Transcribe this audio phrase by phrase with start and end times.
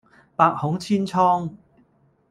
[0.35, 1.47] 百孔千瘡